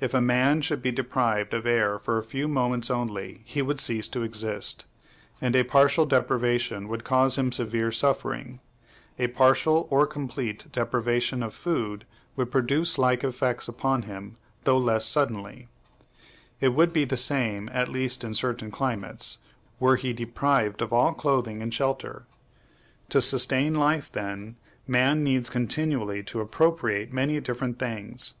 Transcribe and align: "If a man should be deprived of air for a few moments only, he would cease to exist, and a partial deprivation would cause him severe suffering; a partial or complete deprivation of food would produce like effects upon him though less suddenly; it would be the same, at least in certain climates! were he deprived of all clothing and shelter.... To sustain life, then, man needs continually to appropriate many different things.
"If 0.00 0.14
a 0.14 0.20
man 0.20 0.60
should 0.60 0.80
be 0.80 0.92
deprived 0.92 1.54
of 1.54 1.66
air 1.66 1.98
for 1.98 2.18
a 2.18 2.22
few 2.22 2.46
moments 2.46 2.88
only, 2.88 3.40
he 3.42 3.60
would 3.60 3.80
cease 3.80 4.06
to 4.06 4.22
exist, 4.22 4.86
and 5.40 5.56
a 5.56 5.64
partial 5.64 6.06
deprivation 6.06 6.86
would 6.86 7.02
cause 7.02 7.36
him 7.36 7.50
severe 7.50 7.90
suffering; 7.90 8.60
a 9.18 9.26
partial 9.26 9.88
or 9.90 10.06
complete 10.06 10.68
deprivation 10.70 11.42
of 11.42 11.52
food 11.52 12.04
would 12.36 12.52
produce 12.52 12.96
like 12.96 13.24
effects 13.24 13.66
upon 13.66 14.02
him 14.02 14.36
though 14.62 14.78
less 14.78 15.04
suddenly; 15.04 15.66
it 16.60 16.68
would 16.68 16.92
be 16.92 17.04
the 17.04 17.16
same, 17.16 17.68
at 17.72 17.88
least 17.88 18.22
in 18.22 18.34
certain 18.34 18.70
climates! 18.70 19.38
were 19.80 19.96
he 19.96 20.12
deprived 20.12 20.80
of 20.80 20.92
all 20.92 21.12
clothing 21.12 21.60
and 21.60 21.74
shelter.... 21.74 22.24
To 23.08 23.20
sustain 23.20 23.74
life, 23.74 24.12
then, 24.12 24.54
man 24.86 25.24
needs 25.24 25.50
continually 25.50 26.22
to 26.22 26.40
appropriate 26.40 27.12
many 27.12 27.40
different 27.40 27.80
things. 27.80 28.34